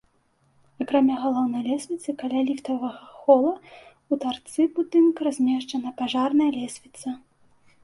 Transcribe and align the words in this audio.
Акрамя 0.85 1.15
галоўнай 1.25 1.61
лесвіцы 1.71 2.09
каля 2.21 2.41
ліфтавага 2.47 3.03
хола 3.19 3.53
ў 3.59 4.13
тарцы 4.25 4.61
будынка 4.81 5.19
размешчана 5.31 5.89
пажарная 6.03 6.51
лесвіца. 6.59 7.07